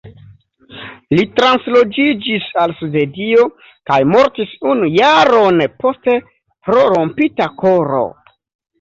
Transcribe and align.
Li 1.19 1.25
transloĝiĝis 1.39 2.47
al 2.63 2.73
Svedio 2.81 3.47
kaj 3.93 4.01
mortis 4.15 4.57
unu 4.73 4.93
jaron 4.97 5.65
poste 5.85 6.21
pro 6.43 6.91
"rompita 6.99 7.55
koro". 7.65 8.07